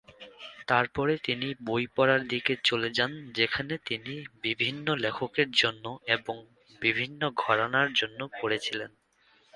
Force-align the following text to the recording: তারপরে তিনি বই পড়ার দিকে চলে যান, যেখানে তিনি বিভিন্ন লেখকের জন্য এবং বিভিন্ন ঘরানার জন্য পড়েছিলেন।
তারপরে 0.67 1.13
তিনি 1.19 1.47
বই 1.61 1.83
পড়ার 1.95 2.21
দিকে 2.27 2.53
চলে 2.63 2.89
যান, 2.97 3.11
যেখানে 3.37 3.73
তিনি 3.85 4.13
বিভিন্ন 4.41 4.87
লেখকের 5.03 5.49
জন্য 5.53 5.85
এবং 6.15 6.35
বিভিন্ন 6.81 7.21
ঘরানার 7.37 7.89
জন্য 7.93 8.19
পড়েছিলেন। 8.39 8.91